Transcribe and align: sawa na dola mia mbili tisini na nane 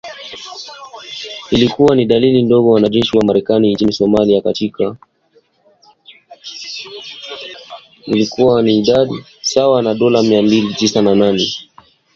sawa 9.51 9.81
na 9.81 9.93
dola 9.93 10.23
mia 10.23 10.41
mbili 10.41 10.73
tisini 10.73 11.05
na 11.05 11.15
nane 11.15 11.45